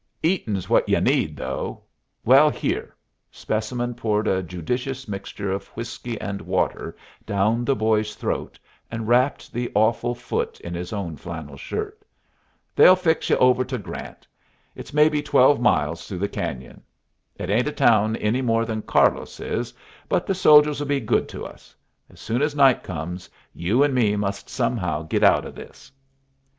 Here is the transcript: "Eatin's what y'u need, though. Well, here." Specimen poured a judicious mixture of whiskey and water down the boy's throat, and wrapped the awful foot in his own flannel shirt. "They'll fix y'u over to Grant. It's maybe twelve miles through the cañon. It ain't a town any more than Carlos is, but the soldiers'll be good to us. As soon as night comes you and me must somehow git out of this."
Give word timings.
"Eatin's 0.23 0.67
what 0.67 0.89
y'u 0.89 0.99
need, 0.99 1.37
though. 1.37 1.83
Well, 2.25 2.49
here." 2.49 2.95
Specimen 3.29 3.93
poured 3.93 4.27
a 4.27 4.41
judicious 4.41 5.07
mixture 5.07 5.51
of 5.51 5.67
whiskey 5.77 6.19
and 6.19 6.41
water 6.41 6.95
down 7.23 7.63
the 7.63 7.75
boy's 7.75 8.15
throat, 8.15 8.57
and 8.89 9.07
wrapped 9.07 9.53
the 9.53 9.71
awful 9.75 10.15
foot 10.15 10.59
in 10.61 10.73
his 10.73 10.91
own 10.91 11.17
flannel 11.17 11.55
shirt. 11.55 12.01
"They'll 12.75 12.95
fix 12.95 13.29
y'u 13.29 13.37
over 13.37 13.63
to 13.65 13.77
Grant. 13.77 14.27
It's 14.75 14.91
maybe 14.91 15.21
twelve 15.21 15.59
miles 15.61 16.07
through 16.07 16.17
the 16.17 16.27
cañon. 16.29 16.81
It 17.35 17.51
ain't 17.51 17.67
a 17.67 17.71
town 17.71 18.15
any 18.15 18.41
more 18.41 18.65
than 18.65 18.81
Carlos 18.81 19.39
is, 19.39 19.71
but 20.09 20.25
the 20.25 20.33
soldiers'll 20.33 20.85
be 20.87 20.99
good 20.99 21.29
to 21.29 21.45
us. 21.45 21.75
As 22.09 22.19
soon 22.19 22.41
as 22.41 22.55
night 22.55 22.81
comes 22.81 23.29
you 23.53 23.83
and 23.83 23.93
me 23.93 24.15
must 24.15 24.49
somehow 24.49 25.03
git 25.03 25.21
out 25.23 25.45
of 25.45 25.53
this." 25.53 25.91